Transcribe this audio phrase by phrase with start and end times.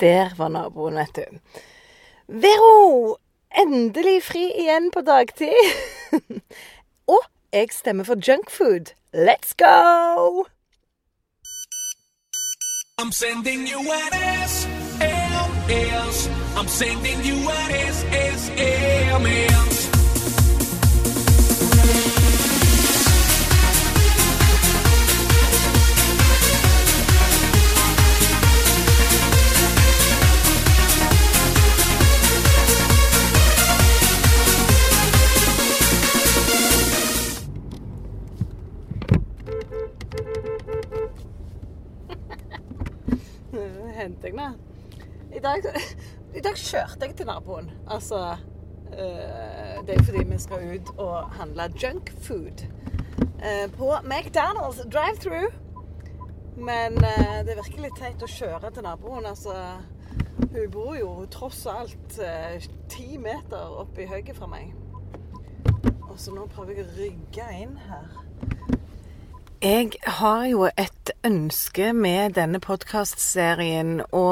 [0.00, 1.24] Der var naboen, vet du.
[2.28, 3.16] Vero!
[3.58, 5.52] Endelig fri igjen på dagtid.
[7.14, 7.22] Og
[7.52, 8.94] jeg stemmer for junkfood.
[9.14, 10.46] Let's go!
[13.00, 14.12] I'm sending you an
[14.46, 16.28] SLS.
[16.56, 19.79] I'm sending you an SSMS.
[44.00, 44.52] Henter jeg.
[45.36, 45.64] I dag,
[46.38, 47.70] I dag kjørte jeg til naboen.
[47.90, 48.36] Altså
[48.92, 52.64] øh, Det er fordi vi skal ut og handle junkfood
[53.18, 55.52] uh, på McDonald's drive-through.
[56.56, 59.24] Men eh, det virker litt teit å kjøre til naboen.
[59.24, 59.54] Altså,
[60.50, 62.60] hun bor jo tross alt eh,
[62.92, 64.74] ti meter oppi høyet fra meg.
[66.10, 68.12] Og så nå prøver jeg å rygge inn her.
[69.60, 74.28] Jeg har jo et ønske med denne podkastserien å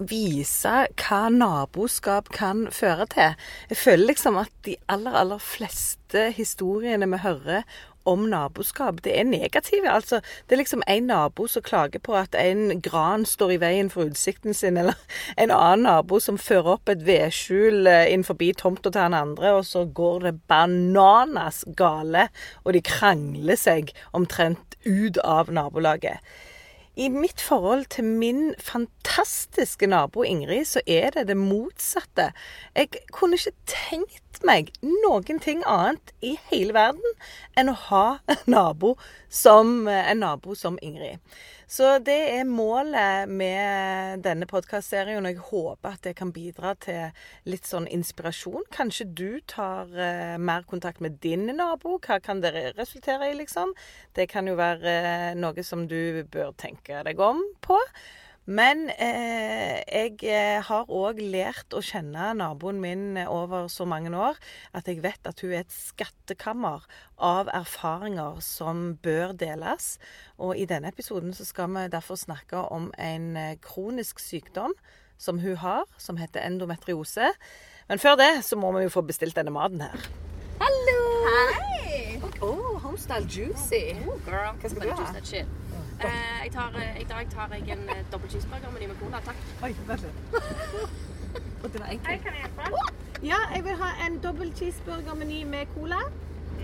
[0.00, 3.34] vise hva naboskap kan føre til.
[3.68, 7.68] Jeg føler liksom at de aller, aller fleste historiene vi hører
[8.08, 9.90] om naboskap, det er negative.
[9.90, 13.90] Altså, det er liksom en nabo som klager på at en gran står i veien
[13.92, 14.98] for utsikten sin, eller
[15.36, 19.56] en annen nabo som fører opp et vedskjul innenfor inn forbi tomta til han andre,
[19.58, 22.28] og så går det bananas gale,
[22.64, 26.20] og de krangler seg omtrent ut av nabolaget.
[26.92, 32.32] I mitt forhold til min fantastiske nabo Ingrid, så er det det motsatte.
[32.76, 37.16] Jeg kunne ikke tenkt meg noen ting annet i hele verden
[37.56, 38.98] enn å ha en nabo
[39.32, 41.16] som, en nabo som Ingrid.
[41.72, 47.14] Så det er målet med denne podkastserien, og jeg håper at det kan bidra til
[47.48, 48.66] litt sånn inspirasjon.
[48.76, 51.94] Kanskje du tar eh, mer kontakt med din nabo.
[52.04, 53.72] Hva kan det resultere i, liksom?
[54.12, 57.80] Det kan jo være eh, noe som du bør tenke deg om på.
[58.44, 64.38] Men eh, jeg eh, har òg lært å kjenne naboen min over så mange år
[64.74, 66.82] at jeg vet at hun er et skattekammer
[67.22, 69.94] av erfaringer som bør deles.
[70.42, 74.74] Og i denne episoden så skal vi derfor snakke om en eh, kronisk sykdom
[75.22, 77.30] som hun har, som heter endometriose.
[77.86, 80.10] Men før det så må vi jo få bestilt denne maten her.
[80.58, 80.98] Hallo!
[81.30, 82.18] Hei!
[82.42, 83.94] Oh, homestyle juicy.
[84.02, 84.58] Oh, girl.
[84.58, 85.71] Hva skal du ha?
[86.04, 88.96] Eh, jeg tar, eh, I dag tar jeg en uh, dobbel cheeseburger med ny med
[89.02, 89.36] cola, takk.
[89.62, 90.16] Oi, vent litt.
[91.62, 92.24] Og det var Hei, enkelt.
[92.24, 92.92] kan jeg hjelpe?
[93.22, 96.00] Ja, jeg vil ha en dobbel cheeseburger-meny med cola.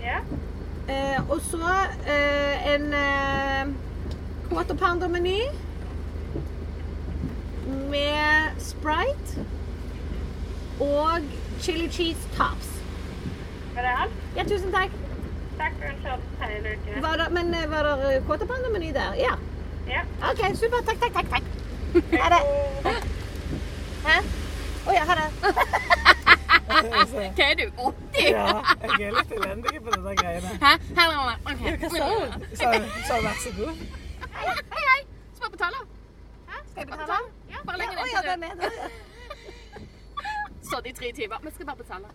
[0.03, 0.19] Ja.
[0.89, 1.63] Eh, og så
[2.07, 3.73] eh, en eh,
[4.49, 5.39] quarter pounder-meny
[7.89, 9.45] med Sprite
[10.79, 11.21] og
[11.59, 12.81] chili cheese tops.
[13.75, 14.11] Var det alt?
[14.35, 14.91] Ja, tusen takk.
[17.01, 19.13] Var det, men eh, var det kåtepandemeny der?
[19.13, 19.33] Ja.
[19.87, 20.01] Ja.
[20.31, 20.85] OK, supert.
[20.85, 21.29] Takk, takk, takk.
[21.29, 21.43] takk.
[22.21, 22.41] Ha det.
[24.05, 24.15] Hæ?
[24.87, 25.27] Å ja, ha det.
[26.69, 27.65] Hva er du?
[27.77, 28.29] 80?
[28.29, 28.45] Ja,
[28.83, 30.53] jeg er litt elendig på denne greiene.
[30.63, 30.73] Hæ?
[30.99, 31.37] Her er det.
[31.51, 31.63] OK.
[31.83, 32.47] Hva sa hun?
[32.61, 33.83] Sa hun vær så god?
[34.39, 35.01] Hei, hei.
[35.35, 35.79] Skal bare betale?
[36.47, 36.57] Hæ?
[36.71, 37.19] Skal jeg betale?
[37.51, 38.67] Ja, bare legg den ja, til den du.
[40.69, 41.37] Stått i tre timer.
[41.43, 42.07] Vi skal bare betale.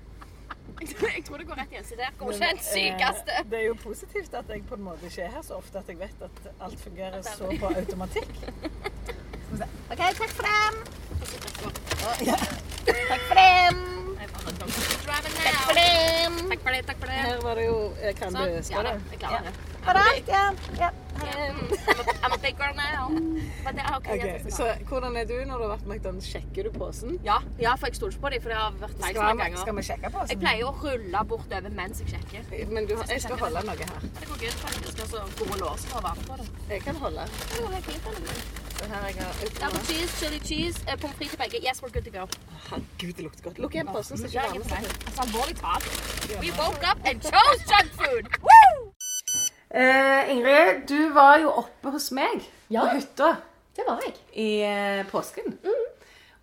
[1.16, 1.84] Jeg tror det går rett igjen.
[1.88, 3.38] Så der går ikke den sykeste.
[3.50, 5.88] Det er jo positivt at jeg på en måte ikke er her så ofte at
[5.88, 8.34] jeg vet at alt fungerer så på automatikk.
[9.92, 10.80] OK, takk for dem.
[12.84, 13.82] Takk for dem.
[15.26, 16.40] Takk for dem.
[16.48, 16.86] Takk for det.
[16.86, 17.20] Takk for det.
[17.28, 19.14] Her var det jo eh, Kan du Ja da, du?
[19.14, 19.73] jeg klarer det.
[19.84, 20.44] Ha det alt, ja.
[20.80, 20.90] ja.
[21.14, 21.58] Um,
[22.24, 23.08] I'm a- big girl now.
[23.64, 24.08] But det er ok.
[24.14, 26.26] OK, så hvordan er du når du har vært McDonald's?
[26.32, 27.18] Sjekker du posen?
[27.24, 29.50] Ja, ja, for jeg stoler ikke på dem, for det har vært feil Skal, mange
[29.54, 30.30] vi- skal vi sjekke posen?
[30.34, 32.68] Jeg pleier å rulle bortover mens jeg sjekker.
[32.74, 34.10] Men du, jeg skal holde noe her.
[34.20, 35.00] Det går greit, faktisk.
[35.06, 36.48] Altså, gode lås for å være på det.
[36.74, 37.28] Jeg kan holde.
[37.54, 38.60] Det går helt fint.
[38.84, 41.58] Double cheese, chili cheese, uh, pommes frites til begge.
[41.69, 42.26] Yes, we're good to go.
[42.69, 43.58] Herregud, det lukter godt.
[43.62, 44.90] Lukk igjen posen, så ikke jeg seg.
[45.06, 45.87] Altså, alvorlig talt.
[46.42, 48.25] We woke up and chose junk food!
[48.42, 48.53] Woo!
[49.75, 52.85] Eh, Ingrid, du var jo oppe hos meg Ja.
[52.87, 53.32] på hytta
[53.76, 54.15] Det var jeg.
[54.38, 55.56] i eh, påsken.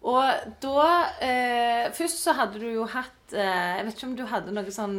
[0.03, 0.23] Og
[0.59, 0.85] da
[1.21, 4.71] eh, Først så hadde du jo hatt eh, Jeg vet ikke om du hadde noen
[4.73, 4.97] sånn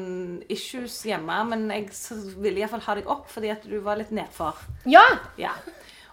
[0.49, 1.90] issues hjemme, men jeg
[2.40, 4.56] ville iallfall ha deg opp fordi at du var litt nedfor.
[4.88, 5.02] Ja!
[5.37, 5.52] Ja.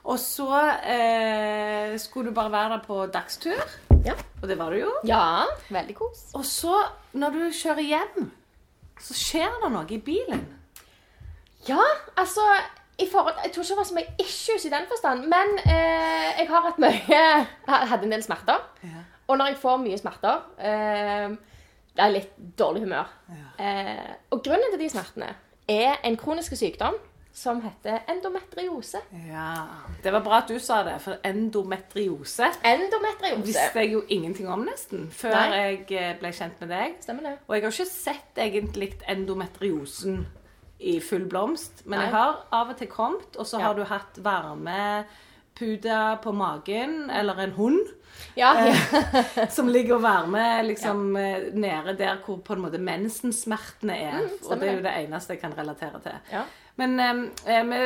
[0.10, 0.50] Og så
[0.90, 3.60] eh, skulle du bare være der på dagstur,
[4.06, 4.16] Ja.
[4.42, 4.92] og det var du jo.
[5.06, 6.26] Ja, veldig kos.
[6.34, 6.74] Og så,
[7.14, 8.32] når du kjører hjem,
[9.00, 10.48] så skjer det noe i bilen.
[11.68, 11.82] Ja,
[12.18, 12.42] altså
[13.00, 16.40] i forhold, Jeg tror ikke det var så mye issues i den forstand, men eh,
[16.40, 18.64] jeg har hatt mye jeg Hadde en del smerter.
[18.84, 19.04] Ja.
[19.28, 21.30] Og når jeg får mye smerter eh,
[21.96, 23.08] Det er litt dårlig humør.
[23.60, 25.34] Eh, og grunnen til de smertene
[25.70, 26.96] er en kronisk sykdom
[27.40, 29.00] som heter endometriose.
[29.30, 29.52] Ja.
[30.04, 33.46] Det var bra at du sa det, for endometriose Endometriose.
[33.46, 35.60] visste jeg jo ingenting om nesten før Nei.
[35.60, 36.98] jeg eh, ble kjent med deg.
[37.06, 37.36] Stemmer det.
[37.48, 40.26] Og jeg har ikke sett egentlig endometriosen
[40.80, 42.06] i full blomst, men Nei.
[42.08, 43.66] jeg har av og til kommet, og så Ja.
[43.68, 47.88] har du hatt varmepude på magen, eller en hund,
[48.36, 49.48] Ja, Eh.
[49.56, 51.38] som ligger og varmer liksom ja.
[51.54, 54.18] nede der hvor på en måte mensensmertene er.
[54.20, 54.94] Mm, og det er jo det.
[55.06, 56.18] eneste jeg kan relatere til.
[56.32, 56.42] Ja.
[56.76, 57.80] Men eh, vi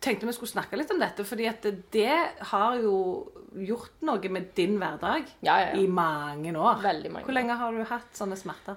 [0.00, 1.62] tenkte vi skulle snakke litt om dette, fordi at
[1.92, 2.18] det
[2.50, 5.78] har jo gjort noe med din hverdag Ja, ja, ja.
[5.78, 6.82] i mange år.
[6.82, 8.76] Veldig mange Hvor lenge har du hatt sånne smerter?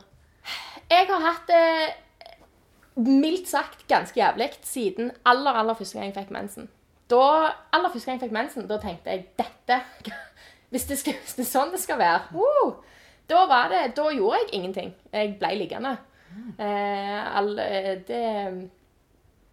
[0.91, 1.93] Jeg har hatt det
[2.95, 6.69] mildt sagt ganske jævlig siden aller, aller første gang jeg fikk mensen.
[7.09, 9.81] Da, aller første gang jeg fikk mensen, da tenkte jeg dette
[10.73, 12.71] Hvis det, skal, hvis det er sånn det skal være woo,
[13.29, 14.87] da, var det, da gjorde jeg ingenting.
[15.13, 15.91] Jeg ble liggende.
[16.57, 18.21] Eh, all, eh, det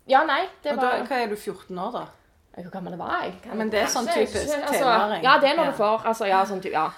[0.08, 2.06] Ja, nei, det var da, hva er du 14 år, da?
[2.56, 3.34] Hvor gammel var jeg?
[3.52, 4.88] Men det er sånn typisk Altså.
[5.22, 6.88] Ja, det er når du får altså, ja, sånn, type, ja.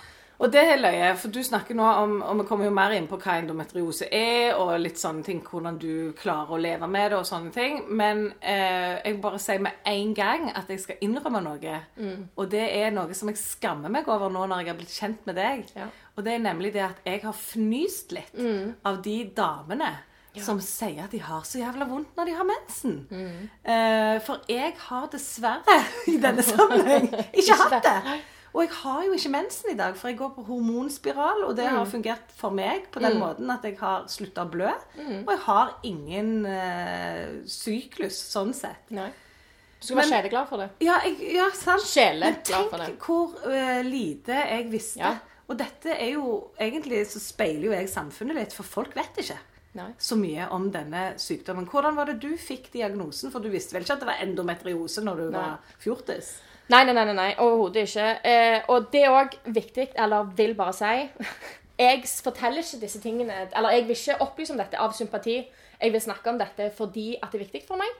[0.42, 3.06] Og det er løye, for du snakker nå om Og vi kommer jo mer inn
[3.06, 7.18] på hva endometriose er, og litt sånne ting, hvordan du klarer å leve med det
[7.20, 7.76] og sånne ting.
[7.94, 11.76] Men eh, jeg vil bare si med en gang at jeg skal innrømme noe.
[11.96, 12.24] Mm.
[12.36, 15.26] Og det er noe som jeg skammer meg over nå når jeg har blitt kjent
[15.30, 15.62] med deg.
[15.78, 15.86] Ja.
[16.16, 18.74] Og det er nemlig det at jeg har fnyst litt Mm.
[18.84, 19.92] av de damene
[20.40, 22.94] som sier at de har så jævla vondt når de har mensen.
[23.12, 23.48] Mm.
[23.68, 25.78] Eh, for jeg har dessverre
[26.12, 28.20] i denne sammenheng ikke hatt det.
[28.52, 31.64] Og jeg har jo ikke mensen i dag, for jeg går på hormonspiral, og det
[31.70, 31.76] Mm.
[31.78, 34.70] har fungert for meg på den måten at jeg har slutta å blø.
[34.98, 35.22] Mm.
[35.26, 38.90] Og jeg har ingen uh, syklus sånn sett.
[38.90, 39.08] Nei.
[39.80, 40.68] Du skal være sjeleglad for det.
[40.84, 41.82] Ja, jeg, ja sant.
[41.82, 42.86] Sjeleglad Men for det.
[42.92, 45.00] tenk hvor uh, lite jeg visste.
[45.00, 45.14] Ja.
[45.48, 49.38] Og dette er jo Egentlig så speiler jo jeg samfunnet litt, for folk vet ikke
[49.74, 49.88] Nei.
[49.96, 51.64] så mye om denne sykdommen.
[51.64, 53.32] Hvordan var det du fikk diagnosen?
[53.32, 55.38] For du visste vel ikke at det var endometriose når du Nei.
[55.38, 56.34] var fjortis?
[56.68, 58.10] Nei, nei, nei, nei, nei overhodet ikke.
[58.28, 60.92] Eh, og det er òg viktig, eller vil bare si
[61.82, 65.38] Jeg forteller ikke disse tingene Eller jeg vil ikke opplyse om dette av sympati.
[65.80, 67.90] Jeg vil snakke om dette fordi at det er viktig for meg.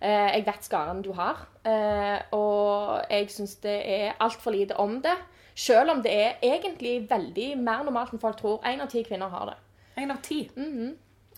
[0.00, 4.98] Eh, jeg vet skaren du har, eh, og jeg syns det er altfor lite om
[5.04, 5.14] det.
[5.54, 8.62] Selv om det er egentlig veldig mer normalt enn folk tror.
[8.64, 9.56] Én av ti kvinner har det.
[10.00, 10.42] Én av ti.
[10.56, 10.90] Eh,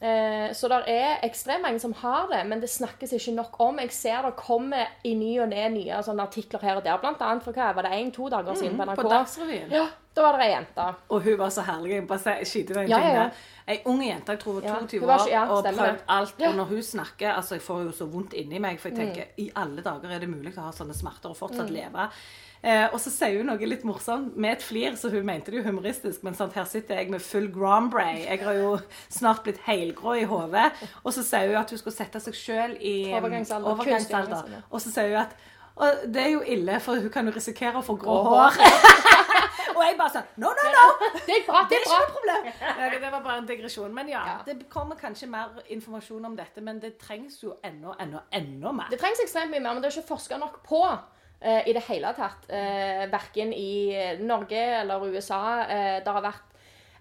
[0.02, 3.78] så det er ekstremt mange som har det, men det snakkes ikke nok om.
[3.78, 6.96] Jeg ser det kommer i ny og ne nye artikler her og der.
[6.98, 8.96] Blant annet for hva var det en-to dager siden på NRK.
[8.98, 9.70] På Dagsrevyen.
[9.70, 10.88] Ja, da var det ei jente.
[11.08, 11.94] Og hun var så herlig.
[11.94, 13.28] Jeg bare skyter den en Ja, ja, ja.
[13.68, 16.38] Ei ung jente, jeg tror hun var 22 år, ja, og prøvd alt.
[16.38, 16.46] Mm.
[16.48, 19.24] Og når hun snakker altså Jeg får jo så vondt inni meg, for jeg tenker
[19.38, 21.74] i alle dager er det mulig å ha sånne smerter og fortsatt Mm.
[21.78, 22.08] leve.
[22.62, 25.58] Eh, og så sier hun noe litt morsomt med et flir, så hun mente det
[25.58, 26.22] jo humoristisk.
[26.22, 28.20] Men sant, her sitter jeg med full grombray.
[28.22, 28.76] Jeg har jo
[29.10, 30.68] snart blitt helgrå i hodet.
[31.02, 33.74] Og så sier hun at hun skal sette seg sjøl i Overgangsalder.
[33.74, 34.62] Overgangsalder.
[34.70, 35.34] Og så sier hun at
[35.72, 38.58] og det er jo ille, for hun kan jo risikere å få grå hår.
[39.76, 40.82] og jeg bare sånn No, no, no!
[41.24, 42.50] Det er bra, Det det er ikke noe problem.
[42.82, 43.94] Ja, Det var bare en digresjon.
[43.96, 44.34] Men ja, Ja.
[44.46, 48.92] det kommer kanskje mer informasjon om dette, men det trengs jo enda, enda, enda mer.
[48.92, 50.82] Det trengs ekstremt mye mer, men det er ikke forska nok på
[51.42, 52.46] i det hele tatt.
[52.46, 55.42] Uh, verken i Norge eller USA.
[55.66, 56.52] Eh, det har vært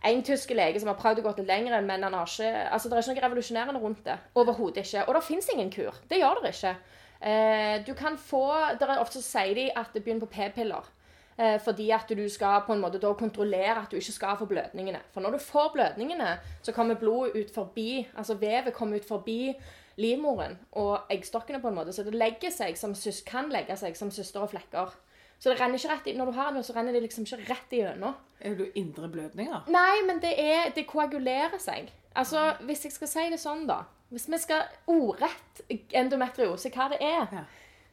[0.10, 2.89] en tysk lege som har prøvd å gå litt lenger, men han har ikke, altså,
[2.89, 4.17] det er ikke noe revolusjonerende rundt det.
[4.41, 5.05] Overhodet ikke.
[5.07, 6.00] Og det fins ingen kur.
[6.10, 6.74] Det gjør det ikke.
[7.21, 8.48] Eh, du kan få
[8.79, 10.89] det er Ofte så sier de at det begynner på p-piller.
[11.38, 14.50] Eh, fordi at du skal på en måte da kontrollere at du ikke skal få
[14.50, 15.00] blødningene.
[15.13, 19.53] For når du får blødningene, så kommer blodet ut forbi, altså vevet kommer ut forbi
[19.98, 21.93] livmoren og eggstokkene på en måte.
[21.93, 22.93] Så det legger seg som
[23.25, 24.93] kan legge seg som søster og flekker.
[25.41, 27.48] Så det renner ikke rett i, når du har det, så renner det liksom ikke
[27.50, 28.13] rett igjennom.
[28.39, 29.63] Er du indre blødninger?
[29.74, 31.89] Nei, men det, er, det koagulerer seg.
[32.13, 33.79] Altså, Hvis jeg skal si det sånn, da
[34.12, 35.62] Hvis vi skal ordrett
[35.95, 37.43] endometriose, hva det er, Ja.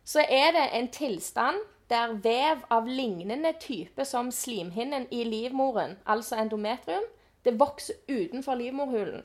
[0.04, 6.36] så er det en tilstand der vev av lignende type som slimhinnen i livmoren, altså
[6.36, 7.06] endometrium,
[7.44, 9.22] det vokser utenfor livmorhulen.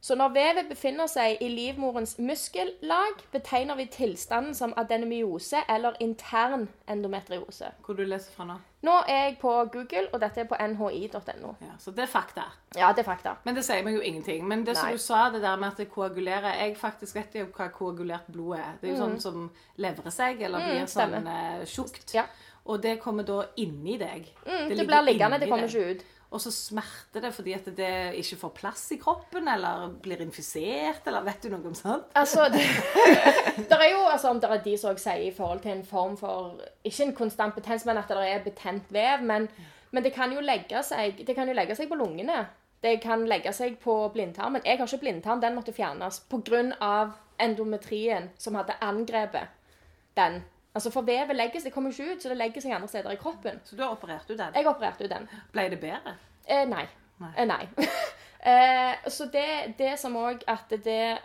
[0.00, 6.68] Så når vevet befinner seg i livmorens muskellag, betegner vi tilstanden som adenomyose eller intern
[6.88, 7.68] endometriose.
[7.84, 8.56] Hvor du leser fra nå?
[8.82, 11.50] Nå er jeg på Google, og dette er på nhi.no.
[11.60, 12.46] Ja, så det er fakta.
[12.76, 13.34] Ja, det er fakta.
[13.44, 14.46] Men det sier meg jo ingenting.
[14.48, 17.46] Men det som du sa, det der med at det koagulerer Jeg faktisk vet jo
[17.56, 18.78] hva koagulert blod er.
[18.80, 21.26] Det er jo sånn som levrer seg, eller blir sånn Mm.
[21.26, 21.60] stemmer.
[21.60, 22.14] eh, tjukt.
[22.14, 22.24] Ja.
[22.66, 24.26] Og det kommer da inni deg.
[24.46, 25.76] Mm, det det blir liggende, det kommer deg.
[25.76, 26.04] ikke ut.
[26.30, 31.02] Og så smerter det fordi at det ikke får plass i kroppen, eller blir infisert,
[31.10, 32.06] eller vet du noe om sånt?
[32.14, 32.62] Altså, det,
[33.70, 36.16] det er jo, altså, om det er de som sier i forhold til en form
[36.20, 39.26] for Ikke en konstant betennelse, men at det er betent vev.
[39.26, 39.48] Men,
[39.90, 40.30] men det kan
[40.86, 42.46] seg Det kan jo legge seg på lungene.
[42.80, 44.62] Det kan legge seg på blindtarmen.
[44.64, 47.10] Jeg har ikke blindtarm, den måtte fjernes pga.
[47.38, 49.48] endometrien som hadde angrepet
[50.14, 50.42] den.
[50.74, 53.18] Altså For vevet legges, det kommer ikke ut, så det legger seg andre steder i
[53.18, 53.58] kroppen.
[53.64, 54.54] Så du har operert ut den?
[54.54, 55.28] Jeg opererte ut den.
[55.52, 56.14] Ble det bedre?
[56.46, 56.86] Eh, nei.
[57.20, 57.30] Nei.
[57.36, 57.64] Eh, nei.
[58.52, 61.18] eh, så det, det som òg at det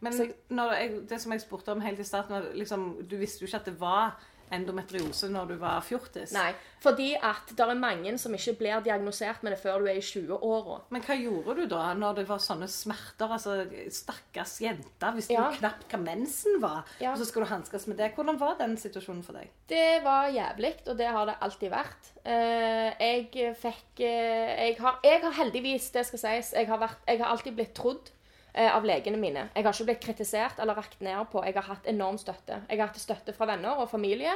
[0.00, 3.50] Men jeg, det som jeg spurte om helt i starten, var liksom, du visste jo
[3.50, 4.14] ikke at det var
[4.52, 6.32] endometriose når du var fjortis.
[6.34, 6.50] Nei.
[6.80, 10.04] Fordi at det er mange som ikke blir diagnosert med det før du er i
[10.04, 10.78] 20-åra.
[10.90, 13.34] Men hva gjorde du da når det var sånne smerter?
[13.36, 13.58] Altså,
[13.92, 15.50] Stakkars jente, visste Ja.
[15.50, 17.12] du knapt hva mensen var, Ja.
[17.12, 18.14] og så skal du hanskes med det.
[18.14, 19.50] Hvordan var den situasjonen for deg?
[19.68, 22.10] Det var jævlig, og det har det alltid vært.
[22.24, 26.98] Eh, jeg fikk eh, jeg, har, jeg har heldigvis, det skal sies, jeg har, vært,
[27.06, 28.10] jeg har alltid blitt trodd
[28.54, 29.48] av legene mine.
[29.54, 31.44] Jeg har ikke blitt kritisert eller rakt ned på.
[31.46, 32.60] Jeg har hatt enorm støtte.
[32.68, 34.32] Jeg har hatt støtte fra venner og familie,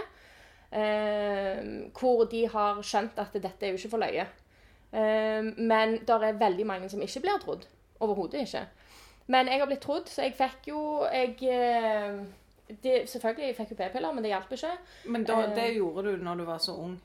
[0.71, 1.61] eh,
[1.99, 4.26] hvor de har skjønt at dette er jo ikke for løye.
[4.94, 7.66] Eh, men det er veldig mange som ikke blir trodd.
[8.00, 8.64] Overhodet ikke.
[9.26, 10.80] Men jeg har blitt trodd, så jeg fikk jo
[11.11, 12.18] jeg, eh,
[12.83, 14.73] det, Selvfølgelig jeg fikk jo p-piller, men det hjalp ikke.
[15.06, 15.54] Men da, Eh.
[15.54, 17.00] det gjorde du når du var så ung?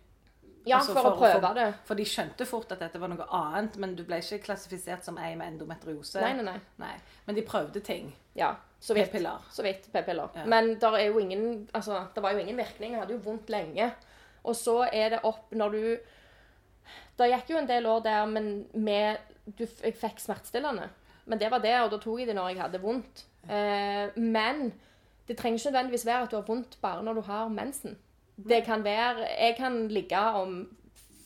[0.70, 1.68] Ja, Altså, for, å prøve det.
[1.88, 5.18] For de skjønte fort at dette var noe annet, men du ble ikke klassifisert som
[5.22, 6.22] ei med endometriose?
[6.24, 6.58] Nei, nei, nei.
[6.82, 6.96] Nei.
[7.26, 8.12] Men de prøvde ting.
[8.38, 9.12] Ja, så vidt.
[9.12, 9.48] P-piller.
[9.52, 10.30] Så vidt p-piller.
[10.36, 10.46] Ja.
[10.50, 12.96] Men der er jo ingen, altså, det var jo ingen virkning.
[12.96, 13.92] Jeg hadde jo vondt lenge.
[14.44, 15.82] Og så er det opp når du
[17.20, 20.88] Det gikk jo en del år der men med du, Jeg fikk smertestillende.
[21.26, 23.26] Men det var det, og da tok jeg det når jeg hadde vondt.
[23.50, 24.72] Eh, men
[25.28, 27.98] det trenger ikke nødvendigvis være at du har vondt bare når du har mensen.
[28.48, 30.68] Det kan være Jeg kan ligge om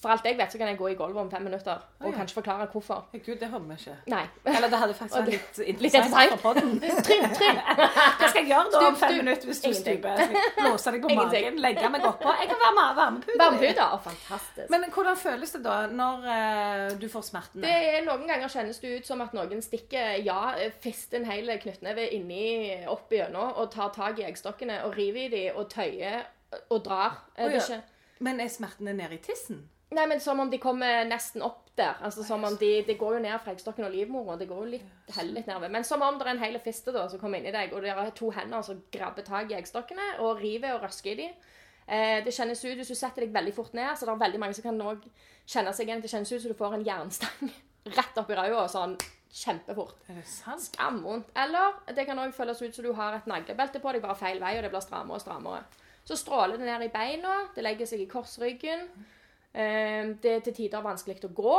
[0.02, 2.16] For alt jeg vet, så kan jeg gå i gulvet om fem minutter og ja.
[2.18, 3.06] kanskje forklare hvorfor.
[3.26, 3.94] Gud, det hadde vi ikke.
[4.12, 4.24] Nei.
[4.46, 6.42] Eller det hadde faktisk vært litt Litt interessant interessant.
[6.42, 6.74] for podden.
[7.08, 7.62] Trym, trym.
[7.78, 10.20] Hva skal jeg gjøre da om fem minutter hvis du stuper?
[10.66, 11.48] Låse deg på Ingenting.
[11.48, 12.36] magen, legge meg oppå?
[12.42, 13.40] Jeg kan være med varmepute.
[13.44, 13.96] Varmeputer.
[14.10, 14.68] Fantastisk.
[14.76, 17.64] Men hvordan føles det da når uh, du får smertene?
[17.64, 20.42] Det er Noen ganger kjennes det ut som at noen stikker ja,
[20.84, 22.44] fister en hel knyttneve inni
[22.92, 26.26] opp igjennom og tar tak i eggstokkene og river i dem og tøyer
[26.70, 27.22] og drar.
[27.36, 27.62] Det er ja.
[27.62, 27.82] ikke,
[28.20, 29.70] Men er smertene nede i tissen?
[29.94, 31.98] nei, men Som om de kommer nesten opp der.
[32.02, 34.38] Altså som om de, Det går jo ned fra eggstokken og livmora.
[34.38, 35.70] Det går jo litt heller litt nedover.
[35.70, 37.92] Men som om det er en hel fiste da, som kommer inni deg, og det
[37.94, 41.34] er to hender som grabber tak i eggstokkene og river og røsker i dem.
[41.88, 44.40] Eh, det kjennes ut, Hvis du setter deg veldig fort ned, så det er veldig
[44.40, 45.10] mange som kan også
[45.48, 46.02] kjenne seg igjen.
[46.02, 47.52] Det kjennes ut som du får en jernstang
[47.98, 48.98] rett opp i røda sånn
[49.34, 49.98] kjempefort.
[50.10, 50.62] Er det sant?
[50.62, 51.32] Skamvondt.
[51.36, 54.40] Eller det kan også føles ut som du har et naglebelte på deg, bare feil
[54.40, 55.64] vei, og det blir strammere og strammere.
[56.04, 58.88] Så stråler det ned i beina, det legger seg i korsryggen.
[59.54, 61.56] Eh, Det er til tider vanskelig å gå.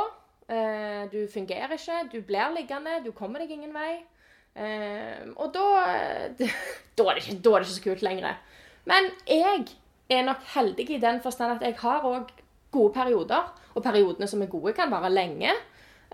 [0.49, 4.05] Eh, Du fungerer ikke, du blir liggende, du kommer deg ingen vei.
[4.55, 5.65] Eh, Og da,
[6.97, 8.37] da, er det ikke, er det ikke så kult lenger.
[8.85, 9.65] Men jeg
[10.11, 12.29] er nok heldig i den forstand at jeg har òg
[12.71, 13.49] gode perioder.
[13.75, 15.51] Og periodene som er gode, kan vare lenge.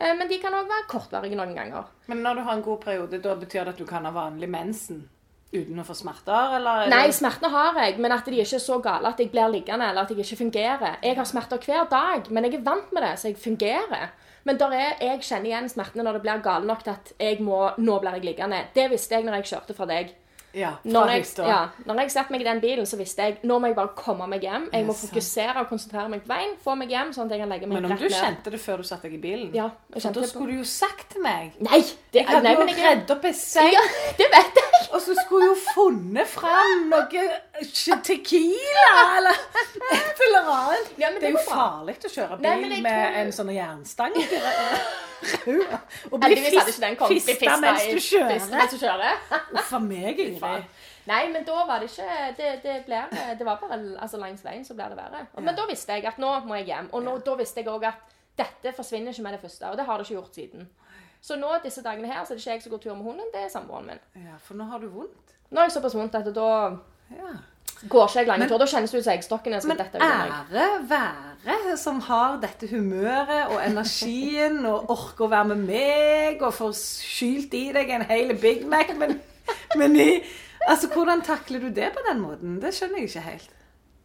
[0.01, 1.85] Men de kan òg være kortvarige noen ganger.
[2.07, 4.49] Men når du har en god periode, da betyr det at du kan ha vanlig
[4.49, 5.03] mensen
[5.53, 6.85] uten å få smerter, eller?
[6.87, 9.51] er Nei, smertene har jeg, men at de ikke er så gale at jeg blir
[9.51, 10.99] liggende eller at jeg ikke fungerer.
[11.03, 14.11] Jeg har smerter hver dag, men jeg er vant med det, så jeg fungerer.
[14.45, 17.61] Men er, jeg kjenner igjen smertene når det blir gale nok til at jeg må,
[17.79, 18.63] nå blir jeg liggende.
[18.75, 20.15] Det visste jeg når jeg kjørte fra deg.
[20.51, 23.37] Ja, fra Når jeg, ja, når jeg satte meg i den bilen, så visste jeg
[23.47, 24.65] nå må jeg bare komme meg hjem.
[24.73, 27.45] Jeg må er fokusere og konsentrere meg på veien, få meg hjem, sånn at jeg
[27.45, 28.17] kan legge meg Men om du ned.
[28.17, 29.53] kjente det før du satte deg i bilen?
[29.55, 30.39] Ja, jeg Så kjente da det på.
[30.41, 31.53] skulle du jo sagt til meg.
[31.63, 31.81] Nei!
[32.11, 33.85] Det, Jeg hadde nei, jo redd opp ei seng, ja,
[34.19, 34.60] det vet jeg!
[34.91, 37.07] Og så skulle jo funnet fram noe
[38.05, 39.37] tequila eller
[39.95, 40.93] et eller annet.
[41.01, 43.53] Ja, det det er jo farlig å kjøre bil Nei, men med tror- en sånn
[43.55, 44.19] jernstang.
[46.11, 49.19] Og bli fista mens du kjører.
[49.53, 50.65] Uff a meg, Ingrid.
[51.11, 53.01] Nei, men da var det ikke Det, det, ble,
[53.39, 55.27] det var bare altså, langs veien så ble det verre.
[55.41, 56.91] Men da visste jeg at nå må jeg hjem.
[56.97, 59.71] Og nå, da visste jeg òg at dette forsvinner ikke med det første.
[59.71, 60.69] Og det har det ikke gjort siden.
[61.21, 63.27] Så nå disse dagene her så er det ikke jeg som går tur med hunden,
[63.35, 64.01] det er samboeren min.
[64.25, 65.35] Ja, for nå har du vondt.
[65.51, 66.51] Nå har jeg såpass vondt at da
[67.11, 67.33] Ja.
[67.89, 68.59] går ikke jeg lange turer.
[68.59, 73.61] Da kjennes det ut som eggstokkene skal Men ære være som har dette humøret og
[73.65, 78.67] energien og orker å være med meg og får skylt i deg en hel Big
[78.67, 79.19] Mac-meny.
[79.77, 79.97] men
[80.69, 82.61] altså, hvordan takler du det på den måten?
[82.63, 83.51] Det skjønner jeg ikke helt.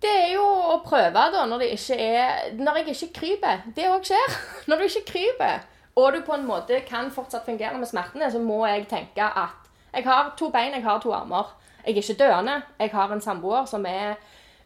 [0.02, 3.64] Det er jo å prøve da, når det ikke er Når jeg ikke kryper.
[3.76, 4.36] Det òg skjer.
[4.68, 5.64] Når du ikke kryper,
[5.96, 9.70] og du på en måte kan fortsatt fungere med smertene, så må jeg tenke at
[9.96, 11.56] jeg har to bein, jeg har to armer.
[11.86, 12.62] Jeg er ikke døende.
[12.80, 14.16] Jeg har en samboer som er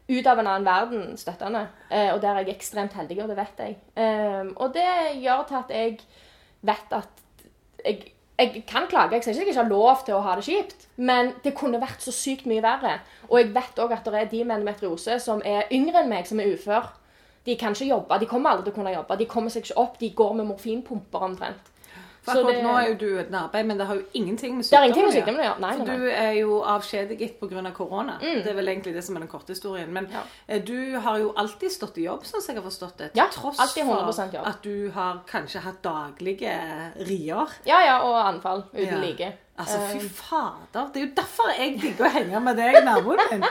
[0.10, 1.68] ut av en annen verden støttende.
[1.92, 3.76] Eh, og der er jeg ekstremt heldig, og det vet jeg.
[3.96, 4.88] Eh, og det
[5.22, 6.00] gjør til at jeg
[6.62, 7.44] vet at
[7.86, 9.20] jeg, jeg kan klage.
[9.20, 11.54] Jeg sier ikke at jeg ikke har lov til å ha det kjipt, men det
[11.58, 12.98] kunne vært så sykt mye verre.
[13.30, 16.26] Og jeg vet òg at det er de med endometriose som er yngre enn meg,
[16.28, 16.90] som er ufør.
[17.46, 18.20] De kan ikke jobbe.
[18.20, 19.18] De kommer aldri til å kunne jobbe.
[19.18, 19.98] De kommer seg ikke opp.
[20.00, 21.76] De går med morfinpumper omtrent.
[22.22, 24.66] For akkurat det- nå er jo du uten arbeid, men det har jo ingenting med
[24.66, 25.26] Det har sykdommen ingenting med å gjøre.
[25.26, 25.60] sykdommen å gjøre.
[25.60, 27.72] Nei, For du er jo avskjediget pga.
[27.74, 28.20] korona.
[28.20, 29.88] Det er vel egentlig det som er den korte historien.
[29.94, 30.20] Men Ja.
[30.50, 33.12] eh, du har jo alltid stått i jobb, sånn som jeg har forstått det.
[33.16, 34.46] Ja, tross for jobb.
[34.46, 36.52] at du har kanskje hatt daglige
[37.08, 37.48] rier.
[37.66, 39.00] Ja, ja, og anfall uten Ja.
[39.00, 39.34] like.
[39.60, 40.92] Altså, fy Eh, fader.
[40.94, 43.46] Det er jo derfor jeg digger å henge med deg, naboen min.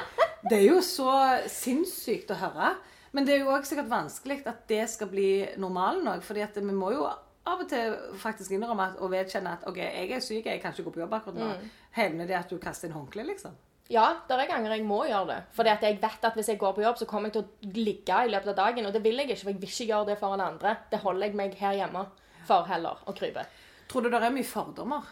[0.49, 1.13] Det er jo så
[1.51, 2.75] sinnssykt å høre.
[3.13, 6.25] Men det er jo òg sikkert vanskelig at det skal bli normalen òg.
[6.43, 7.05] at vi må jo
[7.49, 10.73] av og til faktisk innrømme at, og vedkjenne at OK, jeg er syk, jeg kan
[10.73, 11.47] ikke gå på jobb akkurat nå.
[11.47, 11.71] Mm.
[11.97, 13.57] Hevner det at du kaster inn håndkle, liksom?
[13.89, 15.69] Ja, det er ganger jeg må gjøre det.
[15.73, 18.19] At jeg vet at hvis jeg går på jobb, så kommer jeg til å ligge
[18.25, 18.87] i løpet av dagen.
[18.87, 20.75] Og det vil jeg ikke, for jeg vil ikke gjøre det foran andre.
[20.91, 22.05] Det holder jeg meg her hjemme
[22.49, 23.47] for heller å krype.
[23.89, 25.09] Tror du det er mye fordommer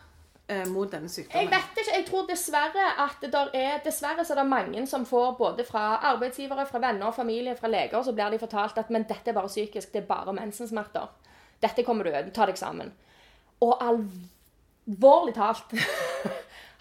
[0.70, 1.92] mot denne Jeg vet ikke.
[1.96, 5.96] Jeg tror dessverre at det er Dessverre så er det mange som får både fra
[6.12, 9.50] arbeidsgivere, fra venner familie, fra leger, så blir de fortalt at men dette er bare
[9.50, 11.08] psykisk, det er bare mensensmerter.
[11.62, 12.92] Dette kommer du over, ta deg sammen.
[13.64, 15.74] Og alvorlig talt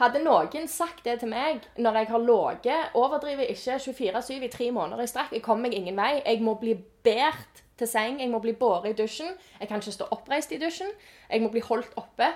[0.02, 4.68] Hadde noen sagt det til meg når jeg har ligget, overdriver ikke 24-7 i tre
[4.76, 8.32] måneder i strekk, jeg kommer meg ingen vei, jeg må bli båret til seng, jeg
[8.32, 10.92] må bli båret i dusjen, jeg kan ikke stå oppreist i dusjen,
[11.30, 12.28] jeg må bli holdt oppe.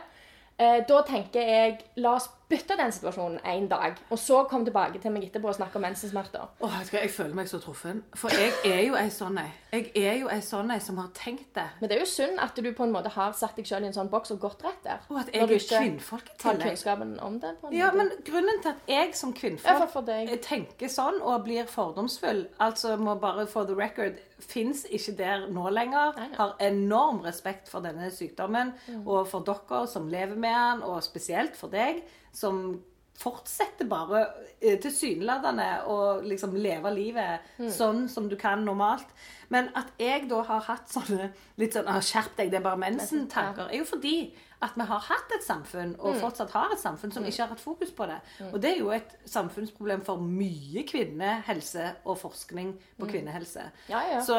[0.59, 4.99] Eh, da tenker jeg la oss bytte den situasjonen en dag, og så komme tilbake
[5.01, 6.47] til meg etterpå og snakke om mensensmerter.
[6.65, 8.03] Åh, vet Jeg føler meg så truffen.
[8.17, 9.51] For jeg er jo ei sånn ei.
[9.71, 11.67] Jeg er jo ei sånn ei som har tenkt det.
[11.79, 13.87] Men det er jo synd at du på en måte har satt deg selv i
[13.91, 14.99] en sånn boks og gått rett der.
[15.09, 15.47] Og at jeg er
[15.81, 16.61] kvinnfolk i tillegg.
[16.61, 17.53] har kunnskapen om det.
[17.61, 17.97] på en Ja, måte.
[17.97, 20.01] men grunnen til at jeg som kvinnfolk for
[20.41, 25.69] tenker sånn og blir fordomsfull, altså må bare for the record, fins ikke der nå
[25.69, 26.13] lenger.
[26.15, 26.35] Nei, nei.
[26.37, 29.07] Har enorm respekt for denne sykdommen Mm.
[29.07, 32.03] og for dere som lever med den, og spesielt for deg
[32.33, 32.81] som
[33.19, 34.21] fortsetter bare
[34.61, 37.69] eh, tilsynelatende å liksom leve livet Mm.
[37.71, 39.07] sånn som du kan normalt.
[39.49, 42.77] Men at jeg da har hatt sånne litt sånn ah, 'Skjerp deg, det er bare
[42.79, 46.19] mensen'-tanker, er jo fordi at vi har hatt et samfunn, og Mm.
[46.21, 48.17] fortsatt har et samfunn, som ikke har hatt fokus på det.
[48.53, 53.59] Og det er jo et samfunnsproblem for mye kvinnehelse og forskning på kvinnehelse.
[53.61, 53.89] Mm.
[53.89, 54.19] Ja, ja.
[54.21, 54.35] Så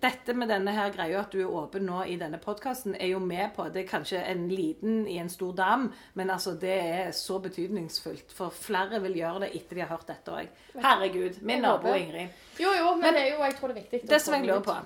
[0.00, 3.18] dette med denne her greia at du er åpen nå i denne podkasten, er jo
[3.18, 7.10] med på Det er kanskje en liten i en stor dam, men altså det er
[7.10, 8.30] så betydningsfullt.
[8.32, 10.48] For flere vil gjøre det etter de har hørt dette òg.
[10.80, 11.42] Herregud.
[11.42, 11.88] Min nabo.
[11.94, 12.28] Ingrid.
[12.58, 14.08] Jo, jo, men, det er jo, jeg tror det er viktig.
[14.08, 14.76] Det som jeg lurer på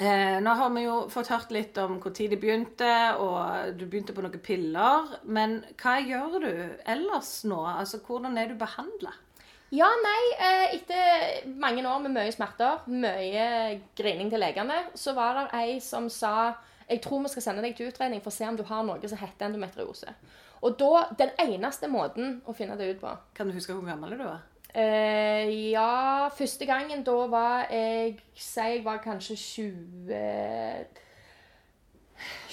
[0.00, 4.14] eh, Nå har vi jo fått hørt litt om når de begynte, og du begynte
[4.16, 5.16] på noen piller.
[5.24, 6.52] Men hva gjør du
[6.84, 7.62] ellers nå?
[7.76, 9.14] Altså, Hvordan er du behandla?
[9.74, 15.36] Ja, nei, eh, etter mange år med mye smerter, mye grining til legene, så var
[15.36, 16.54] det ei som sa
[16.88, 19.10] jeg tror vi skal sende deg til utredning for å se om du har noe
[19.10, 20.14] som heter endometriose.
[20.64, 24.16] Og da, den eneste måten å finne det ut på Kan du huske hvor gammel
[24.16, 24.40] du var?
[24.74, 30.86] Eh, Ja, første gangen da var jeg Si jeg var kanskje 20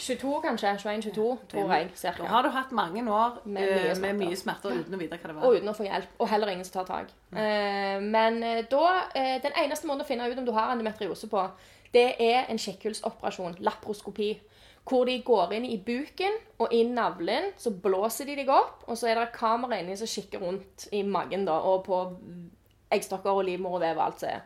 [0.05, 0.67] 22, kanskje.
[0.75, 1.89] 21-22, tror jeg.
[1.89, 2.23] Da Cirka.
[2.23, 4.13] har du hatt mange år Med mye med smerter.
[4.13, 5.45] mye smerter uten å vite hva det var.
[5.47, 6.11] Og uten å få hjelp.
[6.19, 7.13] Og heller ingen som tar tak.
[7.33, 8.83] Eh, men eh, da
[9.15, 11.47] uh, Den eneste måten å finne ut om du har endometriose på,
[11.93, 13.55] det er en kjekkhullsoperasjon.
[13.59, 14.35] laproskopi.
[14.85, 18.97] Hvor de går inn i buken og i navlen, så blåser de deg opp, og
[18.99, 22.01] så er det et kamera inni som kikker rundt i magen da, og på
[22.93, 24.43] eggstokker og livmorvev og alt som er.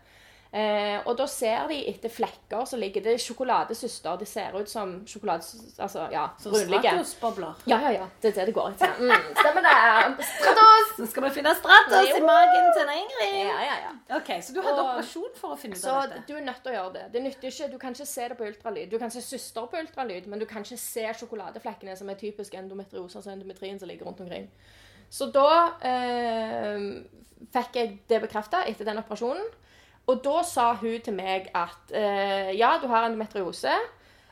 [0.51, 4.15] Eh, og da ser de etter flekker som ligger Det er sjokoladesøster.
[4.17, 5.45] De ser ut som sjokolade...
[5.77, 6.81] Altså, ja, Så rundlige.
[6.89, 7.59] Stratos-bobler.
[7.69, 8.07] Ja, ja, ja.
[8.23, 8.95] Det er det det går etter.
[8.97, 10.25] Mm, stemmer det.
[10.31, 10.89] Stratos!
[10.97, 13.35] Så skal vi finne Stratos i magen til Ingrid.
[13.43, 13.93] Ja, ja, ja.
[14.17, 16.23] Ok, Så du hadde Og- operasjon for å finne ut Så av dette?
[16.31, 17.05] du er nødt til å gjøre det.
[17.13, 18.89] Det nytter ikke, Du kan ikke se det på ultralyd.
[18.89, 22.57] Du kan se søster på ultralyd, men du kan ikke se sjokoladeflekkene som er typisk
[22.57, 24.49] endometriose, altså endometrien som ligger rundt omkring.
[25.13, 25.47] Så da
[25.85, 26.81] eh,
[27.53, 29.45] fikk jeg det bekrefta etter den operasjonen.
[30.09, 33.75] Og da sa hun til meg at eh, ja, du har endometriose.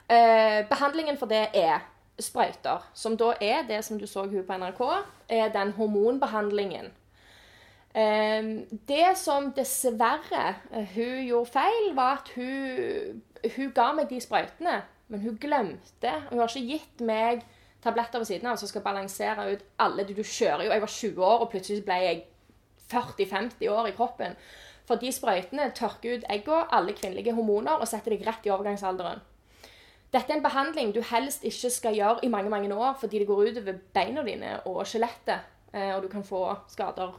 [0.09, 1.83] Eh, behandlingen for det er
[2.19, 4.81] sprøyter, som da er det som du så hun på NRK,
[5.29, 6.89] er den hormonbehandlingen.
[7.93, 8.49] Eh,
[8.89, 13.21] det som dessverre eh, hun gjorde feil, var at hun,
[13.57, 16.13] hun ga meg de sprøytene, men hun glemte.
[16.31, 17.45] Hun har ikke gitt meg
[17.83, 20.95] tabletter ved siden av som skal balansere ut alle Du, du kjører jo Jeg var
[20.95, 22.23] 20 år, og plutselig ble jeg
[22.91, 24.35] 40-50 år i kroppen.
[24.87, 29.23] For de sprøytene tørker ut eggene, alle kvinnelige hormoner, og setter deg rett i overgangsalderen.
[30.13, 33.27] Dette er en behandling du helst ikke skal gjøre i mange mange år, fordi det
[33.27, 37.17] går utover beina dine og skjelettet, eh, og du kan få skader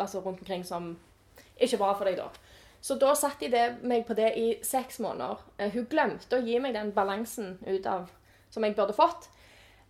[0.00, 0.94] altså rundt omkring som
[1.60, 2.30] ikke er bra for deg da.
[2.80, 5.42] Så da satte de meg på det i seks måneder.
[5.58, 8.08] Eh, hun glemte å gi meg den balansen ut av
[8.50, 9.28] som jeg burde fått.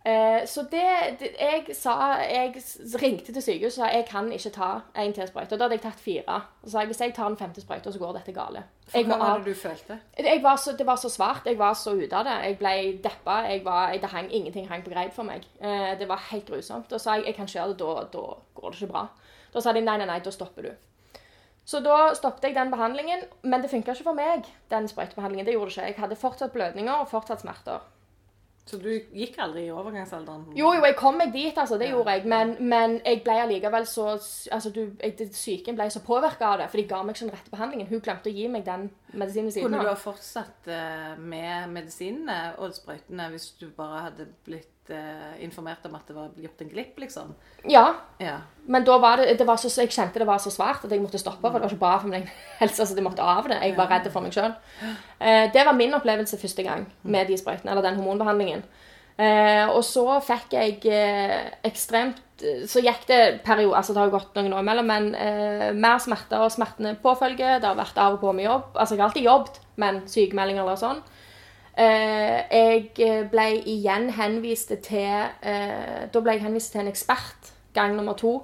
[0.05, 1.93] Eh, så det, det Jeg sa
[2.25, 2.55] Jeg
[3.01, 5.57] ringte til sykehuset og sa jeg kan ikke ta en til sprøyte.
[5.57, 6.37] Da hadde jeg tatt fire.
[6.61, 8.63] Og så sa jeg hvis jeg tar den femte sprøyta, så går dette gale.
[8.93, 9.99] Jeg Hva var det du følte?
[10.41, 11.45] Var så, det var så svart.
[11.45, 12.37] Jeg var så ute av det.
[12.47, 13.37] Jeg ble deppa.
[13.51, 15.45] Jeg var, jeg, det hang, ingenting hang på greip for meg.
[15.61, 16.89] Eh, det var helt grusomt.
[16.89, 19.07] Da sa jeg jeg kan ikke gjøre det, da, da går det ikke bra.
[19.53, 20.73] Da sa de nei, nei, nei, da stopper du.
[21.65, 24.49] Så da stoppet jeg den behandlingen, men det funka ikke for meg.
[24.69, 25.45] den sprøytebehandlingen.
[25.45, 25.87] Det gjorde det ikke.
[25.87, 27.79] Jeg hadde fortsatt blødninger og fortsatt smerter.
[28.65, 30.43] Så du gikk aldri i overgangsalderen?
[30.55, 31.79] Jo, jo, jeg kom meg dit, altså.
[31.81, 32.27] Det gjorde jeg.
[32.29, 36.69] Men, men jeg ble allikevel så altså, du, jeg, Psyken ble så påvirka av det,
[36.71, 37.89] for de ga meg ikke den rette behandlingen.
[37.89, 41.73] Hun glemte å gi meg den medisinen ved siden Kunne du ha fortsatt eh, med
[41.73, 46.63] medisinene og sprøytene hvis du bare hadde blitt eh, informert om at det var gjort
[46.63, 47.35] en glipp, liksom?
[47.67, 47.87] Ja,
[48.21, 48.37] Ja.
[48.71, 51.03] Men da var det, det var så, jeg kjente det var så svært at jeg
[51.03, 52.29] måtte stoppe, for det var ikke bra for min
[52.61, 52.85] helse.
[52.87, 53.59] så jeg måtte av det.
[53.59, 54.53] Jeg var redd for meg sjøl.
[55.19, 58.63] Eh, det var min opplevelse første gang med de sprøytene, eller den hormonbehandlingen.
[59.19, 64.37] Eh, og så fikk jeg eh, ekstremt Så gikk det periode, altså det har gått
[64.39, 65.03] noen år imellom, men
[65.77, 67.59] mer smerter og smertene påfølger.
[67.61, 68.71] Det har vært av og på med jobb.
[68.73, 71.03] Altså jeg har alltid jobbet, men sykemeldinger eller sånn.
[71.77, 78.37] Jeg ble igjen henvist til Da ble jeg henvist til en ekspert gang nummer to.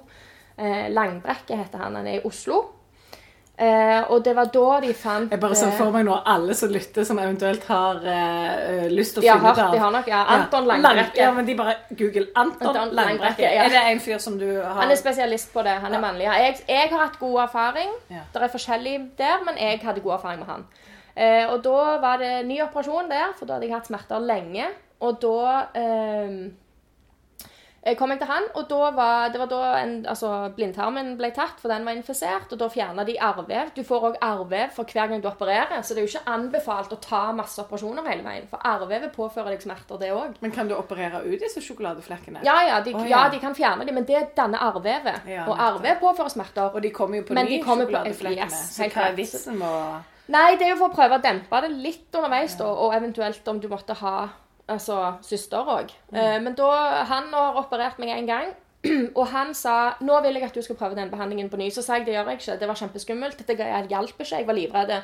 [0.58, 1.96] Eh, Langbrekke heter han.
[1.96, 2.64] Han er i Oslo.
[3.58, 6.54] Eh, og det var da de fant Jeg bare ser eh, for meg nå alle
[6.54, 9.94] som lytter, som eventuelt har eh, lyst til å har finne hørt, ut de har
[9.96, 10.20] nok, ja.
[10.36, 11.18] Anton Langbrekke.
[11.18, 13.42] Ja, men de bare Google Anton, Anton Langbrekke.
[13.42, 13.64] Ja.
[13.64, 15.74] Er det en fyr som du har Han er spesialist på det.
[15.82, 16.28] Han er mannlig.
[16.30, 17.90] Jeg, jeg har hatt god erfaring.
[18.14, 18.22] Ja.
[18.30, 20.64] Det er forskjellig der, men jeg hadde god erfaring med han.
[21.18, 24.70] Eh, og da var det ny operasjon der, for da hadde jeg hatt smerter lenge.
[25.02, 25.38] Og da
[25.82, 26.38] eh,
[27.96, 31.60] kom jeg til han, og da var, det var da en, altså, blindtarmen ble tatt,
[31.62, 32.52] for den var infisert.
[32.52, 33.70] Og da fjerna de arrvev.
[33.76, 36.92] Du får òg arrvev for hver gang du opererer, så det er jo ikke anbefalt
[36.92, 38.48] å ta masse operasjoner hele veien.
[38.50, 40.36] For arrvevet påfører deg smerter, det òg.
[40.44, 42.44] Men kan du operere ut disse sjokoladeflekkene?
[42.44, 43.24] Ja, ja, de, oh, ja.
[43.24, 43.32] ja.
[43.32, 45.24] de kan fjerne dem, men det danner arrvevet.
[45.30, 46.74] Ja, og arrvev påfører smerter.
[46.74, 48.50] Og de kommer jo på Men ny, de kommer på- sjokoladeflekkene.
[48.50, 49.82] yes, så hva er vitsen med å
[50.28, 53.46] Nei, det er jo for å prøve å dempe det litt underveis, da, og eventuelt
[53.48, 54.28] om du måtte ha
[54.68, 55.92] altså, søster òg.
[56.12, 56.44] Mm.
[56.44, 58.52] men da Han har operert meg en gang,
[59.18, 61.70] og han sa nå vil jeg at du skal prøve den behandlingen på ny.
[61.70, 62.58] Så sa jeg det gjør jeg ikke.
[62.60, 63.42] Det var kjempeskummelt.
[63.48, 63.56] Det
[63.90, 64.36] hjalp ikke.
[64.36, 64.94] Jeg var livredd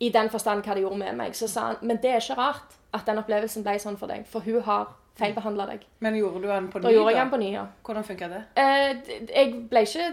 [0.00, 1.36] i den forstand hva det gjorde med meg.
[1.36, 4.26] Så sa han men det er ikke rart at den opplevelsen ble sånn for deg,
[4.30, 5.82] for hun har feilbehandla deg.
[6.02, 6.84] Men gjorde du den på ny?
[6.86, 7.64] Da gjorde jeg den på ny, ja.
[7.86, 8.40] Hvordan funka det?
[8.58, 10.08] Eh, jeg ble ikke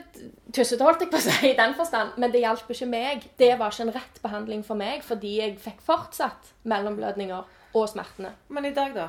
[0.53, 3.25] tussete, holdt jeg på å si, i den forstand, men det hjalp ikke meg.
[3.41, 8.33] Det var ikke en rett behandling for meg, fordi jeg fikk fortsatt mellomblødninger og smertene.
[8.49, 9.07] Men i dag, da?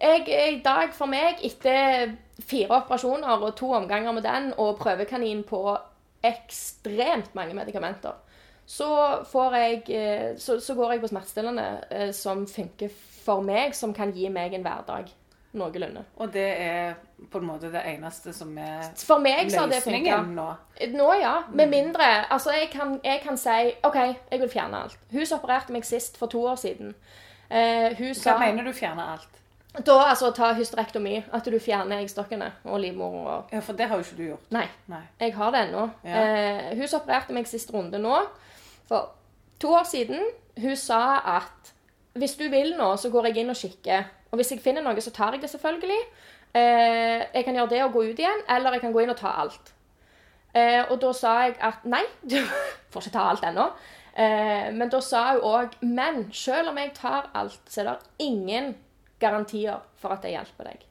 [0.00, 2.12] Jeg er i dag for meg, etter
[2.44, 5.62] fire operasjoner og to omganger med den, og prøvekanin på
[6.26, 8.16] ekstremt mange medikamenter,
[8.66, 8.88] så,
[9.30, 12.90] får jeg, eh, så, så går jeg på smertestillende eh, som funker
[13.24, 15.12] for meg, som kan gi meg en hverdag
[15.56, 16.02] noenlunde.
[16.16, 16.96] Og det er
[17.30, 19.98] på en måte det eneste som er For meg så har det funka.
[19.98, 20.48] løsningen nå?
[20.92, 21.36] Nå, ja.
[21.48, 24.98] Med mindre Altså, jeg kan, jeg kan si OK, jeg vil fjerne alt.
[25.12, 26.94] Hun som opererte meg sist for to år siden.
[27.50, 29.36] Eh, hun Hva sa mener du fjerner alt?
[29.86, 31.18] Da altså ta hysterektomi.
[31.36, 34.50] At du fjerner eggstokkene og livmor og Ja, For det har jo ikke du gjort.
[34.50, 34.66] Nei.
[34.88, 35.02] Nei.
[35.20, 35.90] Jeg har det ennå.
[36.04, 36.22] Ja.
[36.22, 38.18] Eh, hun som opererte meg sist runde nå,
[38.88, 39.12] for
[39.60, 40.22] to år siden,
[40.62, 41.72] hun sa at
[42.16, 44.04] hvis du vil nå, så går jeg inn og kikker.
[44.30, 46.00] Og hvis jeg finner noe, så tar jeg det selvfølgelig.
[46.56, 49.18] Eh, jeg kan gjøre det og gå ut igjen, eller jeg kan gå inn og
[49.20, 49.72] ta alt.
[50.56, 52.38] Eh, og da sa jeg at nei, du
[52.90, 53.68] får ikke ta alt ennå.
[54.16, 58.24] Eh, men da sa hun òg Men selv om jeg tar alt, så er det
[58.24, 58.74] ingen
[59.20, 60.86] garantier for at det hjelper deg.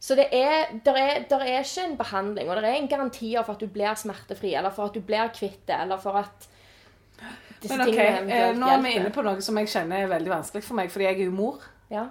[0.00, 3.42] Så det er, der er, der er ikke en behandling, og det er ingen garantier
[3.44, 6.46] for at du blir smertefri, eller for at du blir kvitt det, eller for at
[7.60, 10.12] disse Men ok, tingene eh, Nå er vi inne på noe som jeg kjenner er
[10.14, 11.66] veldig vanskelig for meg, fordi jeg er jo mor.
[11.92, 12.06] Ja.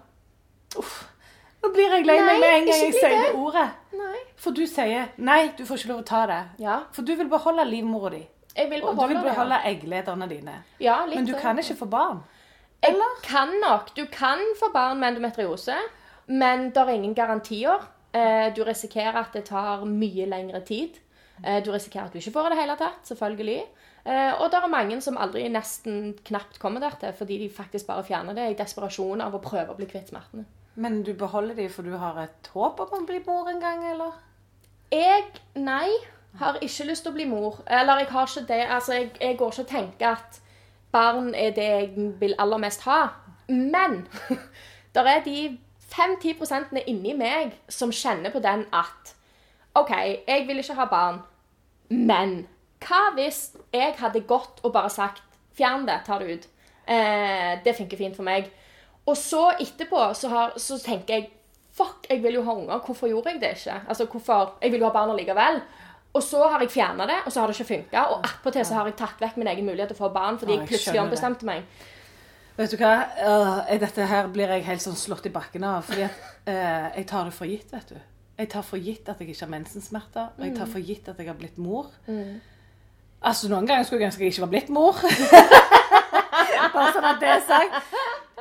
[1.59, 3.69] Nå blir jeg lei meg med en gang jeg sier det ordet.
[3.97, 4.19] Nei.
[4.39, 6.43] For du sier nei, du får ikke lov å ta det.
[6.63, 6.83] Ja.
[6.95, 8.21] For du vil beholde livmora di.
[8.59, 10.57] Jeg vil Og du beholde vil beholde egglederne dine.
[10.83, 11.41] Ja, litt Men du sånn.
[11.41, 12.19] kan ikke få barn.
[12.83, 13.13] Eller?
[13.19, 13.93] Jeg kan nok.
[13.95, 15.75] Du kan få barn med endometriose,
[16.27, 17.79] men det er ingen garantier.
[18.13, 20.99] Eh, Du risikerer at det tar mye lengre tid.
[21.43, 23.63] Eh, Du risikerer at du ikke får det hele tatt, selvfølgelig.
[24.05, 28.03] Eh, Og det er mange som aldri nesten knapt kommer dertil, fordi de faktisk bare
[28.03, 30.45] fjerner det i desperasjon av å prøve å bli kvitt smertene.
[30.75, 33.83] Men du beholder de for du har et håp om å bli mor en gang,
[33.91, 34.11] eller?
[34.91, 35.23] Jeg,
[35.55, 35.89] nei,
[36.37, 37.61] har ikke lyst til å bli mor.
[37.67, 38.61] Eller jeg har ikke det.
[38.69, 40.41] Altså, jeg, jeg går ikke og tenker at
[40.91, 43.07] barn er det jeg vil aller mest ha.
[43.47, 44.07] Men
[44.95, 45.57] der er de
[45.89, 49.15] 5-10 prosentene inni meg som kjenner på den at
[49.77, 49.91] OK,
[50.27, 51.19] jeg vil ikke ha barn,
[51.89, 52.47] men
[52.79, 55.23] Hva hvis jeg hadde gått og bare sagt
[55.57, 56.45] Fjern det, ta det ut.
[56.87, 58.47] Eh, det funker fint for meg.
[59.03, 61.29] Og så etterpå så, har, så tenker jeg
[61.75, 62.79] Fuck, jeg vil jo ha unger.
[62.83, 63.75] Hvorfor gjorde jeg det ikke?
[63.87, 64.55] Altså, hvorfor?
[64.61, 65.61] Jeg vil jo ha barn likevel.
[66.17, 68.03] Og så har jeg fjerna det, og så har det ikke funka.
[68.13, 70.57] Og attpåtil så har jeg tatt vekk min egen mulighet til å få barn fordi
[70.57, 71.67] jeg plutselig ombestemte meg.
[72.57, 72.93] Vet du hva?
[73.23, 75.85] uh, dette her blir jeg helt sånn slått i bakken av.
[75.87, 77.99] Fordi at uh, jeg tar det for gitt, vet du.
[78.39, 80.33] Jeg tar for gitt at jeg ikke har mensensmerter.
[80.37, 81.91] Og jeg tar for gitt at jeg har blitt mor.
[83.19, 84.99] Altså, noen ganger skulle jeg ønske jeg ikke var blitt mor.
[86.73, 87.79] Bare sånn at det er sagt.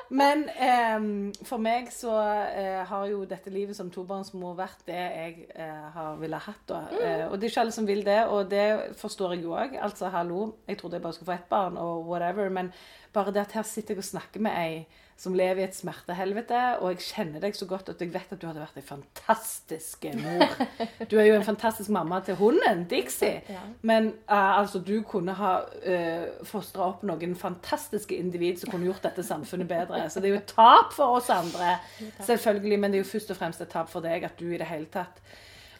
[0.09, 1.09] Men eh,
[1.45, 2.15] for meg så
[2.49, 6.63] eh, har jo dette livet som tobarnsmor vært det jeg eh, har ville hatt.
[6.71, 6.79] Da.
[6.97, 9.77] Eh, og det er ikke alle som vil det, og det forstår jeg jo òg.
[9.85, 12.49] Altså, hallo, jeg trodde jeg bare skulle få ett barn, og whatever.
[12.49, 12.73] Men
[13.13, 14.81] bare det at her sitter jeg og snakker med ei
[15.19, 18.39] som lever i et smertehelvete, og jeg kjenner deg så godt at jeg vet at
[18.39, 20.55] du hadde vært en fantastisk mor.
[21.11, 23.41] Du er jo en fantastisk mamma til hunden, Dixie.
[23.83, 29.09] Men uh, altså, du kunne ha uh, fostra opp noen fantastiske individ som kunne gjort
[29.09, 30.05] dette samfunnet bedre.
[30.07, 31.79] Så det er jo et tap for oss andre,
[32.23, 34.61] selvfølgelig, men det er jo først og fremst et tap for deg at du i
[34.61, 35.19] det hele tatt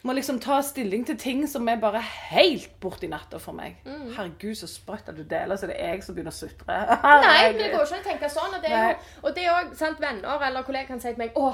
[0.03, 3.81] må liksom ta stilling til ting som er bare helt borti natta for meg.
[3.85, 6.77] Herregud, så sprøtt at du deler, så det er jeg som begynner å sutre.
[7.25, 8.55] Nei, det går ikke an å tenke sånn.
[8.55, 11.19] Og det er jo, og det er jo sant, venner eller kollegaer kan si til
[11.19, 11.51] meg å,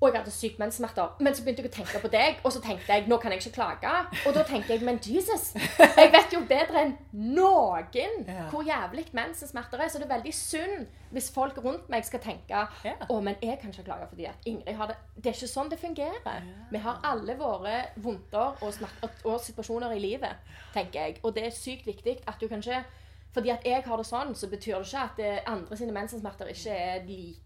[0.00, 1.14] og jeg hadde sykt menssmerter.
[1.24, 3.40] Men så begynte jeg å tenke på deg, og så tenkte jeg nå kan jeg
[3.40, 3.92] ikke klage.
[4.28, 6.92] Og da tenkte jeg men Jesus, jeg vet jo bedre enn
[7.32, 9.88] noen hvor jævlig menssmerter er.
[9.88, 10.84] Så det er veldig synd
[11.16, 12.92] hvis folk rundt meg skal tenke Ja.
[13.08, 14.98] å, men jeg kan ikke klage fordi at Ingrid har det.
[15.16, 16.44] Det er ikke sånn det fungerer.
[16.72, 20.36] Vi har alle våre vondter og, smerter, og situasjoner i livet,
[20.74, 21.18] tenker jeg.
[21.24, 22.84] Og det er sykt viktig at du kan ikke
[23.36, 25.00] fordi at jeg har det sånn, så betyr det ikke
[25.36, 27.42] at andre sine mensensmerter ikke er like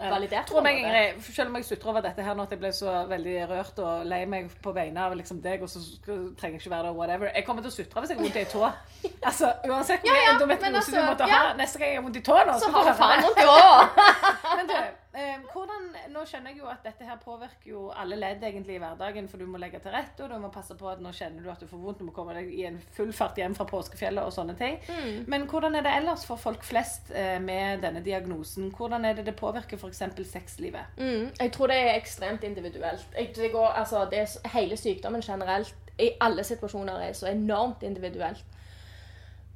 [0.00, 0.46] validert.
[0.48, 0.78] Tror på en meg.
[0.80, 3.82] Ingrid, selv om jeg sutrer over dette her nå, at jeg ble så veldig rørt
[3.84, 6.96] og lei meg på vegne av liksom deg, og så trenger jeg ikke være der,
[6.96, 7.30] whatever.
[7.34, 8.70] Jeg kommer til å sutre hvis jeg har vondt i ei tå.
[9.30, 11.36] Altså, uansett hvor Ja, mye ja, endometriose altså, du måtte ja.
[11.36, 13.40] ha neste gang jeg har vondt i tå nå, Så så har du faen vondt
[13.40, 14.90] i år.
[15.12, 18.76] Men eh, hvordan, nå skjønner jeg jo at dette her påvirker jo alle ledd egentlig
[18.76, 21.10] i hverdagen, for du må legge til rette, og du må passe på at nå
[21.16, 23.56] kjenner du at du får vondt, du må komme deg i en full fart hjem
[23.58, 24.78] fra påskefjellet og sånne ting.
[24.86, 25.26] Mm.
[25.32, 28.70] Men hvordan er det ellers for folk flest eh, med denne diagnosen?
[28.76, 30.04] Hvordan er det det påvirker f.eks.
[30.30, 30.94] sexlivet?
[31.00, 33.10] Mm, jeg tror det er ekstremt individuelt.
[33.34, 38.46] Det går, altså, det er, hele sykdommen generelt i alle situasjoner er så enormt individuelt.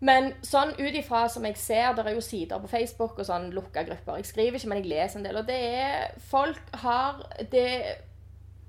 [0.05, 3.49] Men sånn ut ifra som jeg ser, det er jo sider på Facebook og sånn
[3.57, 4.19] lukka grupper.
[4.21, 5.39] Jeg skriver ikke, men jeg leser en del.
[5.41, 7.69] Og det er Folk har det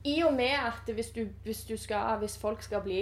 [0.05, 3.01] I og med at hvis, du, hvis, du skal, hvis folk skal bli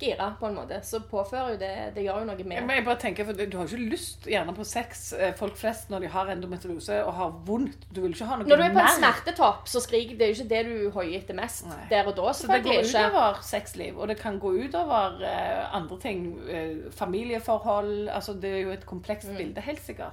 [0.00, 2.84] gira, på en måte, så påfører jo det Det gjør jo noe med Men jeg
[2.84, 6.00] bare tenker, for Du har jo ikke lyst gjerne på sex, eh, folk flest, når
[6.00, 7.86] de har endometriose og har vondt.
[7.94, 8.48] Du vil ikke ha noe mer.
[8.48, 11.18] Når du er på en smertetopp, så skriker det er jo ikke det du hoier
[11.20, 11.86] etter mest Nei.
[11.90, 12.32] der og da.
[12.32, 13.06] Så det går Selvfølgelig ikke.
[13.12, 16.38] utover sexliv, og det kan gå utover eh, andre ting.
[16.48, 18.08] eh, familieforhold.
[18.08, 19.36] altså Det er jo et komplekst Mm.
[19.36, 20.12] bilde, helt sikkert.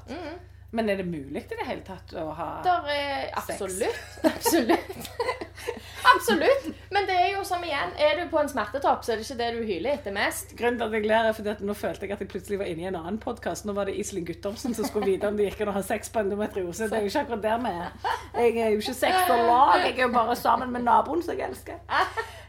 [0.71, 3.61] Men er det mulig i det hele tatt å ha Der er Sex.
[3.61, 4.25] absolutt.
[4.29, 5.09] Absolutt.
[6.13, 6.67] absolutt.
[6.93, 9.37] Men det er jo som igjen, er du på en smertetopp, så er det ikke
[9.39, 10.53] det du hyler etter mest.
[10.59, 12.69] Grunnen til at jeg ler er fordi at nå følte jeg at jeg plutselig var
[12.69, 13.65] inne i en annen podkast.
[13.65, 16.13] Nå var det Iselin Guttormsen som skulle vite om det gikk an å ha sex
[16.13, 16.89] på endometriose.
[16.91, 18.19] Det er jo ikke akkurat der vi er.
[18.37, 21.81] Jeg er jo ikke sexolog, jeg er jo bare sammen med naboen som jeg elsker.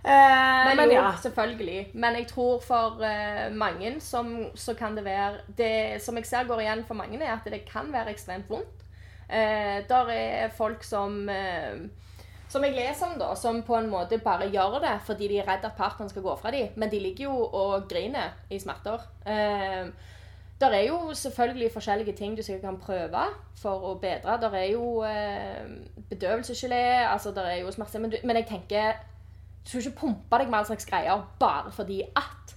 [0.05, 1.13] Eh, Men, men jo, ja.
[1.23, 1.91] selvfølgelig.
[1.95, 6.49] Men jeg tror for eh, mange som, så kan det være Det som jeg ser
[6.49, 8.87] går igjen for mange, er at det kan være ekstremt vondt.
[9.29, 11.29] Eh, der er folk som
[12.51, 15.47] som jeg leser om, da, som på en måte bare gjør det fordi de er
[15.47, 16.73] redd at partneren skal gå fra dem.
[16.77, 19.05] Men de ligger jo og griner i smerter.
[19.27, 19.87] Eh,
[20.61, 23.23] der er jo selvfølgelig forskjellige ting du sikkert kan prøve
[23.63, 24.35] for å bedre.
[24.43, 25.63] Der er jo eh,
[26.11, 26.83] bedøvelsesgelé,
[27.13, 28.03] altså der er jo smerter.
[28.03, 28.99] Men, men jeg tenker
[29.64, 32.55] du skal ikke pumpe deg med all slags greier bare fordi at.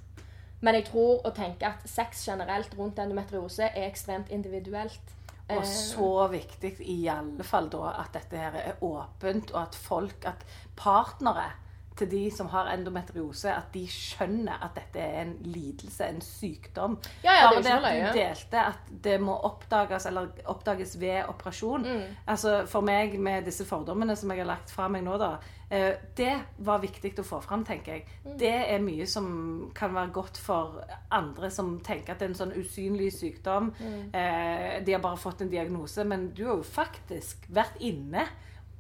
[0.64, 5.12] Men jeg tror og tenker at sex generelt rundt endometriose er ekstremt individuelt.
[5.50, 9.76] Og Eh, så viktig i alle fall da at dette her er åpent, og at
[9.76, 10.46] folk, at
[10.80, 11.52] partnere
[11.98, 16.98] til de som har endometriose, at de skjønner at dette er en lidelse, en sykdom.
[17.24, 20.96] Ja, ja, det Bare jo det at du delte at det må oppdages, eller oppdages
[21.02, 21.86] ved operasjon.
[21.88, 22.16] Mm.
[22.28, 25.36] Altså For meg, med disse fordommene som jeg har lagt fra meg nå, da,
[25.70, 26.34] eh, det
[26.66, 28.08] var viktig å få fram, tenker jeg.
[28.24, 28.38] Mm.
[28.42, 29.28] Det er mye som
[29.76, 30.82] kan være godt for
[31.14, 33.74] andre som tenker at det er en sånn usynlig sykdom.
[33.80, 34.00] Mm.
[34.14, 38.26] Eh, de har bare fått en diagnose, men du har jo faktisk vært inne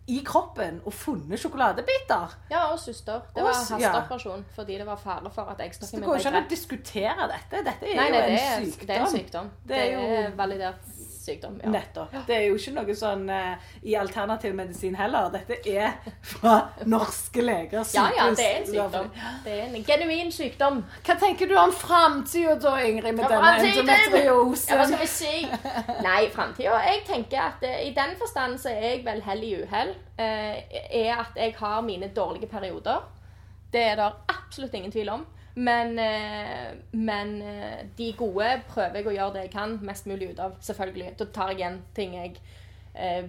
[0.08, 2.34] i kroppen og funnet sjokoladebiter.
[2.52, 3.22] Ja, og søster.
[3.36, 4.56] Det var hasteoperasjon ja.
[4.56, 7.64] fordi det var fare for at Så eggstokken det går ikke an å diskutere dette.
[7.70, 8.88] Dette er Nei, jo nei, en det er, sykdom.
[8.88, 9.52] det er en sykdom.
[9.68, 10.92] Det er jo validert
[11.26, 11.60] sykdom.
[11.64, 11.70] Ja.
[11.74, 12.14] Nettopp.
[12.28, 15.30] Det er jo ikke noe sånn uh, i alternativ medisin heller.
[15.34, 15.96] Dette er
[16.34, 16.56] fra
[16.90, 17.86] norske leger.
[17.96, 19.10] ja, ja, det er en sykdom.
[19.46, 20.82] Det er en genuin sykdom.
[21.06, 24.74] Hva tenker du om framtida da, Ingrid, med Ja, denne endometriosen?
[24.74, 25.36] Ja, hva skal vi si?
[26.04, 29.54] Nei, framtida Jeg tenker at uh, i den forstand så er jeg vel hell i
[29.64, 29.96] uhell.
[30.20, 30.58] Uh,
[30.94, 33.04] er at jeg har mine dårlige perioder.
[33.74, 35.24] Det er det absolutt ingen tvil om.
[35.56, 40.32] Men, eh, men eh, de gode prøver jeg å gjøre det jeg kan mest mulig
[40.34, 40.58] ut av.
[40.66, 41.14] Selvfølgelig.
[41.20, 42.36] Da tar jeg igjen ting jeg
[42.96, 43.28] eh,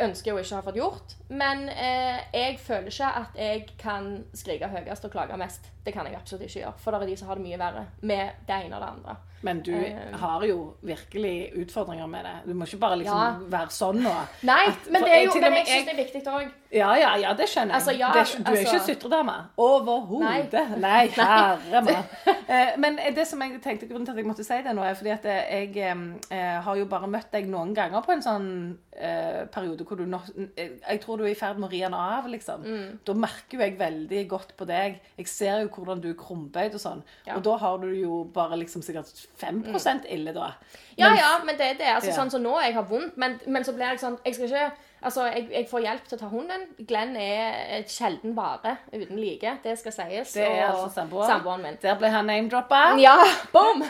[0.00, 1.14] ønsker å ikke ha fått gjort.
[1.28, 5.68] Men jeg føler ikke at jeg kan skrike høyest og klage mest.
[5.84, 6.78] Det kan jeg absolutt ikke gjøre.
[6.80, 9.16] For det er de som har det mye verre med det ene og det andre.
[9.44, 9.74] Men du
[10.22, 10.56] har jo
[10.88, 12.32] virkelig utfordringer med det.
[12.48, 13.36] Du må ikke bare liksom Ja.
[13.58, 14.14] være sånn nå.
[14.48, 16.50] Nei, men det er jo jeg, men med jeg syns det er viktig òg.
[16.72, 17.80] Ja, ja, ja, det skjønner jeg.
[17.80, 19.32] Altså, ja, det ikke- du er ikke altså- sutredame.
[19.58, 20.78] Overhodet.
[20.78, 22.04] Nei, herre mann.
[22.48, 24.94] Eh, Men det som jeg tenkte grunnen til at jeg måtte si det nå, er
[24.94, 25.76] fordi at jeg
[26.30, 28.48] eh, har jo bare møtt deg noen ganger på en sånn
[28.96, 30.20] eh, periode hvor du nå
[30.56, 32.62] eh, Jeg tror du er i ferd med å ri den av, liksom.
[32.64, 32.98] Mm.
[33.06, 35.00] Da merker jo jeg veldig godt på deg.
[35.18, 37.02] Jeg ser jo hvordan du er krumbøyd og sånn.
[37.26, 37.34] Ja.
[37.38, 39.10] Og da har du jo bare liksom sikkert
[39.42, 40.52] 5% ille, da.
[40.98, 42.16] Ja, Men- ja, men det, det er altså Ja.
[42.22, 42.60] sånn som nå.
[42.62, 44.70] Jeg har vondt, men, men så blir jeg sånn Jeg skal ikke
[45.02, 46.64] Altså, jeg, jeg får hjelp til å ta hunden.
[46.88, 49.54] Glenn er et sjelden vare uten like.
[49.64, 50.34] Det skal sies.
[50.36, 51.30] Det er altså samboeren.
[51.30, 51.78] samboeren min.
[51.82, 52.82] Der ble han name-droppa.
[53.00, 53.16] Ja,
[53.54, 53.80] boom!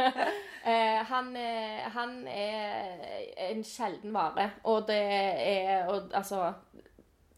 [0.72, 3.04] eh, han, eh, han er
[3.50, 6.52] en sjelden vare, og det er og, Altså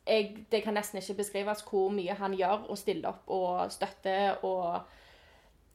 [0.07, 4.45] jeg, Det kan nesten ikke beskrives hvor mye han gjør og stiller opp og støtter
[4.47, 4.81] og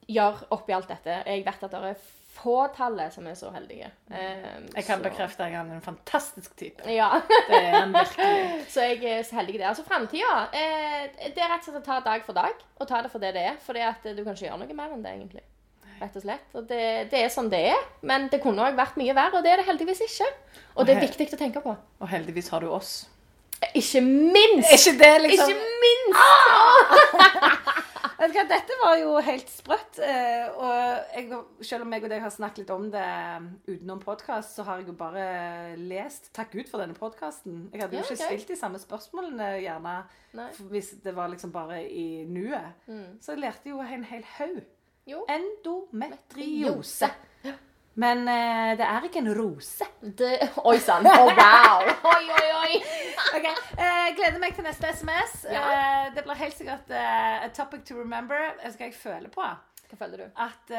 [0.08, 1.22] gjør oppi alt dette.
[1.26, 2.06] Jeg vet at det er
[2.42, 3.90] fåtallet som er så heldige.
[4.10, 6.82] Um, Jeg kan så- bekrefte at han er en fantastisk type.
[6.90, 7.20] Ja.
[7.48, 8.64] Det er han virkelig.
[8.74, 9.68] Så jeg er så heldig der.
[9.68, 13.02] Altså framtida eh, Det er rett og slett å ta dag for dag, og ta
[13.02, 13.56] det for det det er.
[13.66, 15.44] Fordi eh, du kan ikke gjøre noe mer enn det, egentlig.
[15.98, 16.48] Rett og slett.
[16.54, 17.84] Og det, det er sånn det er.
[18.06, 20.28] Men det kunne òg vært mye verre, og det er det heldigvis ikke.
[20.76, 21.74] Og det er viktig å tenke på.
[21.74, 23.00] Og heldigvis har du oss.
[23.74, 24.70] Ikke minst!
[24.70, 26.20] Ikke det liksom Ikke minst!
[26.22, 27.64] Ah!
[28.18, 29.98] hva, Dette var jo helt sprøtt.
[30.02, 30.72] eh, Og
[31.14, 31.30] jeg,
[31.62, 33.04] selv om jeg og deg har snakket litt om det
[33.68, 37.68] utenom podkast, så har jeg jo bare lest Takk Gud for denne podkasten.
[37.72, 38.26] Jeg hadde jo Ja, ikke ok.
[38.32, 39.94] stilt de samme spørsmålene gjerne
[40.34, 40.48] Nei.
[40.58, 40.68] Mm.
[40.72, 42.74] hvis det var liksom bare i nuet.
[43.22, 44.60] Så jeg lærte jo en hel haug.
[45.08, 45.24] Jo.
[45.30, 47.08] Endometriose.
[47.98, 49.84] Men eh, det er ikke en rose.
[50.02, 51.06] Det, oi sann.
[51.06, 51.82] Oh, wow.
[52.12, 52.76] Oi, oi, oi.
[53.36, 53.46] Ok,
[53.78, 55.44] Uh, Gleder meg til neste SMS.
[55.46, 58.54] Eh, det blir helt sikkert uh, a topic to remember.
[58.62, 59.44] Hva skal jeg føle på?
[59.88, 60.24] Hva føler du?
[60.36, 60.72] At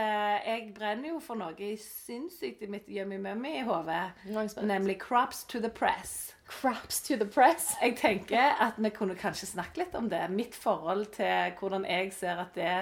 [0.45, 4.01] jeg brenner jo for noe sinnssykt i mitt yummy-mummy i hodet.
[4.27, 4.65] Er.
[4.65, 6.33] Nemlig crops to the press.
[6.49, 7.71] Crops to the press.
[7.81, 10.21] Jeg tenker at vi kunne kanskje snakke litt om det.
[10.29, 12.75] Mitt forhold til hvordan jeg ser at det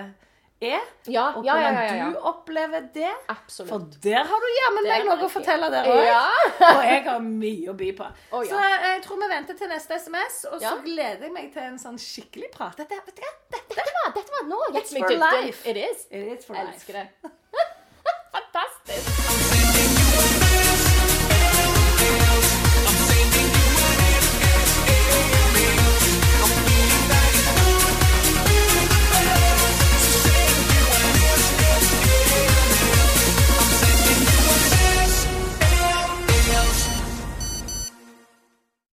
[0.62, 0.82] er.
[1.08, 1.96] Ja, Og hvordan ja.
[1.96, 3.12] ja, du opplever det.
[3.30, 3.70] Absolutt.
[3.70, 6.02] For der har du jammen meg noe å fortelle der òg.
[6.08, 6.24] Ja.
[6.72, 8.10] Og jeg har mye å by på.
[8.38, 8.44] Oh.
[8.44, 11.64] Så eh, jeg tror vi venter til neste SMS, og så gleder jeg meg til
[11.64, 12.76] en sånn skikkelig prat.
[12.78, 13.34] Dette, vet du hva?
[13.56, 14.60] Dette Dette var, dette var nå.
[14.76, 15.64] It's for life.
[15.70, 16.08] It is.
[16.12, 16.74] It is for life.
[16.76, 17.08] Elsker det.